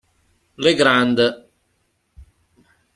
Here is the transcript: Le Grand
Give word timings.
Le 0.55 0.73
Grand 0.73 1.21